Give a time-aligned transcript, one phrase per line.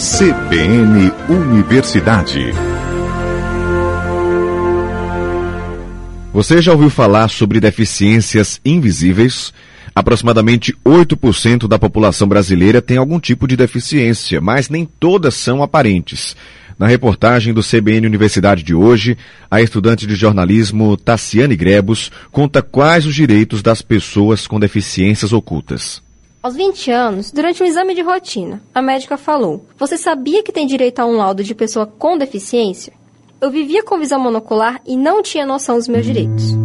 [0.00, 2.54] CBN Universidade.
[6.32, 9.52] Você já ouviu falar sobre deficiências invisíveis?
[9.94, 16.34] Aproximadamente 8% da população brasileira tem algum tipo de deficiência, mas nem todas são aparentes.
[16.78, 19.18] Na reportagem do CBN Universidade de hoje,
[19.50, 26.00] a estudante de jornalismo Tassiane Grebos conta quais os direitos das pessoas com deficiências ocultas.
[26.42, 30.66] Aos 20 anos, durante um exame de rotina, a médica falou: Você sabia que tem
[30.66, 32.94] direito a um laudo de pessoa com deficiência?
[33.42, 36.56] Eu vivia com visão monocular e não tinha noção dos meus direitos.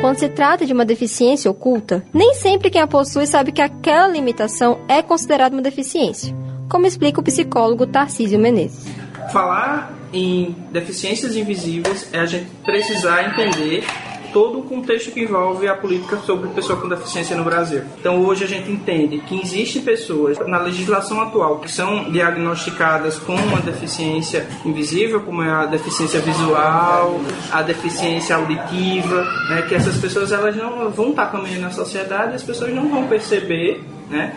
[0.00, 4.06] Quando se trata de uma deficiência oculta, nem sempre quem a possui sabe que aquela
[4.06, 6.32] limitação é considerada uma deficiência,
[6.70, 8.97] como explica o psicólogo Tarcísio Menezes.
[9.32, 13.84] Falar em deficiências invisíveis é a gente precisar entender
[14.32, 17.82] todo o contexto que envolve a política sobre pessoa com deficiência no Brasil.
[17.98, 23.34] Então hoje a gente entende que existem pessoas na legislação atual que são diagnosticadas com
[23.34, 30.32] uma deficiência invisível, como é a deficiência visual, a deficiência auditiva, né, que essas pessoas
[30.32, 34.34] elas não vão estar caminhando na sociedade e as pessoas não vão perceber né,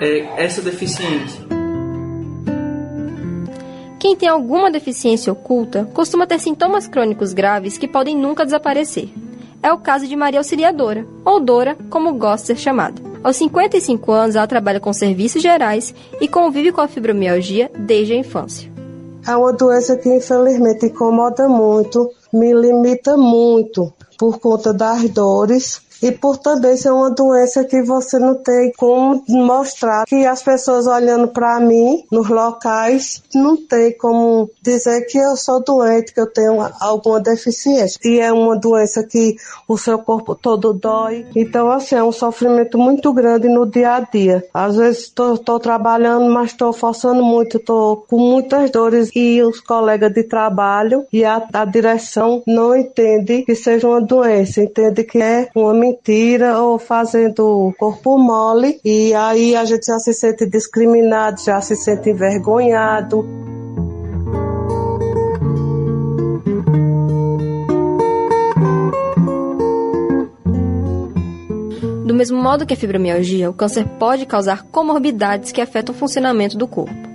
[0.00, 1.59] é, essa deficiência.
[4.00, 9.10] Quem tem alguma deficiência oculta costuma ter sintomas crônicos graves que podem nunca desaparecer
[9.62, 13.02] é o caso de Maria Auxiliadora, ou Dora, como gosta de ser chamada.
[13.22, 18.16] Aos 55 anos, ela trabalha com serviços gerais e convive com a fibromialgia desde a
[18.16, 18.72] infância.
[19.28, 26.10] É uma doença que infelizmente incomoda muito, me limita muito por conta das dores e
[26.12, 31.28] por também ser uma doença que você não tem como mostrar que as pessoas olhando
[31.28, 36.66] para mim nos locais não tem como dizer que eu sou doente, que eu tenho
[36.80, 37.98] alguma deficiência.
[38.04, 39.36] E é uma doença que
[39.68, 41.26] o seu corpo todo dói.
[41.34, 44.44] Então, assim, é um sofrimento muito grande no dia a dia.
[44.52, 50.12] Às vezes estou trabalhando, mas estou forçando muito, estou com muitas dores e os colegas
[50.12, 55.48] de trabalho e a, a direção não entende que seja uma doença, entende que é
[55.54, 61.60] uma mentira ou fazendo corpo mole e aí a gente já se sente discriminado, já
[61.60, 63.24] se sente envergonhado.
[72.06, 76.56] Do mesmo modo que a fibromialgia, o câncer pode causar comorbidades que afetam o funcionamento
[76.56, 77.09] do corpo.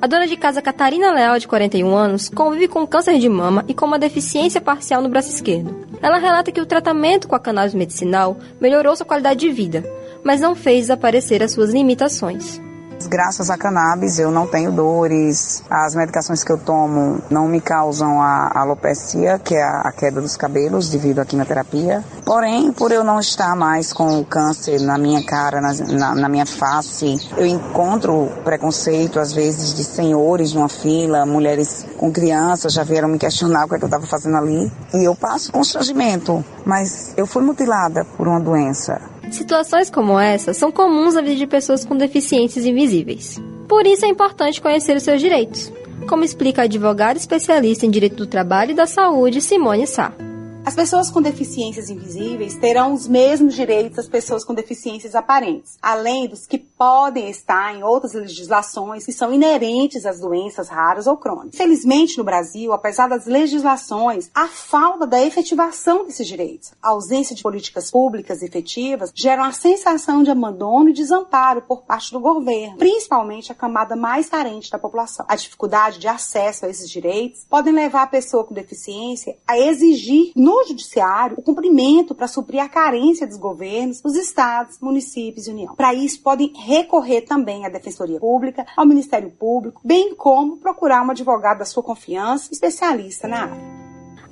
[0.00, 3.74] A dona de casa Catarina Leal, de 41 anos, convive com câncer de mama e
[3.74, 5.88] com uma deficiência parcial no braço esquerdo.
[6.00, 9.84] Ela relata que o tratamento com a cannabis medicinal melhorou sua qualidade de vida,
[10.22, 12.60] mas não fez desaparecer as suas limitações.
[13.06, 18.20] Graças à cannabis eu não tenho dores, as medicações que eu tomo não me causam
[18.20, 22.04] a alopecia, que é a queda dos cabelos devido à quimioterapia.
[22.24, 26.28] Porém, por eu não estar mais com o câncer na minha cara, na, na, na
[26.28, 32.84] minha face, eu encontro preconceito às vezes de senhores numa fila, mulheres com crianças já
[32.84, 34.70] vieram me questionar o que, é que eu estava fazendo ali.
[34.94, 39.00] E eu passo constrangimento, mas eu fui mutilada por uma doença.
[39.30, 43.40] Situações como essa são comuns na vida de pessoas com deficiências invisíveis.
[43.68, 45.72] Por isso é importante conhecer os seus direitos,
[46.08, 50.12] como explica a advogada especialista em direito do trabalho e da saúde Simone Sá.
[50.64, 56.28] As pessoas com deficiências invisíveis terão os mesmos direitos das pessoas com deficiências aparentes, além
[56.28, 61.56] dos que podem estar em outras legislações que são inerentes às doenças raras ou crônicas.
[61.56, 67.42] Felizmente, no Brasil, apesar das legislações, a falta da efetivação desses direitos, a ausência de
[67.42, 73.50] políticas públicas efetivas, geram a sensação de abandono e desamparo por parte do governo, principalmente
[73.50, 75.26] a camada mais carente da população.
[75.28, 80.32] A dificuldade de acesso a esses direitos podem levar a pessoa com deficiência a exigir
[80.36, 85.74] no judiciário o cumprimento para suprir a carência dos governos, dos estados, municípios e União.
[85.74, 91.10] Para isso, podem recorrer também à Defensoria Pública, ao Ministério Público, bem como procurar um
[91.10, 93.78] advogado da sua confiança, especialista na área.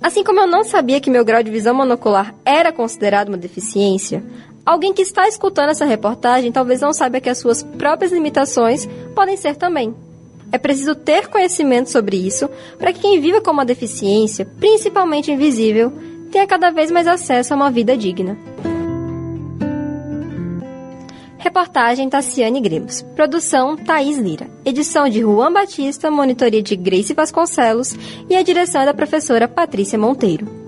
[0.03, 4.23] Assim como eu não sabia que meu grau de visão monocular era considerado uma deficiência,
[4.67, 9.39] alguém que está escutando essa reportagem talvez não saiba que as suas próprias limitações podem
[9.39, 9.94] ser também.
[10.53, 12.49] É preciso ter conhecimento sobre isso
[12.79, 15.91] para que quem viva com uma deficiência, principalmente invisível,
[16.31, 18.37] tenha cada vez mais acesso a uma vida digna.
[21.46, 23.02] Reportagem Tassiane Grimos.
[23.14, 24.50] Produção Thaís Lira.
[24.64, 27.94] Edição de Juan Batista, monitoria de Grace Vasconcelos
[28.28, 30.66] e a direção é da professora Patrícia Monteiro.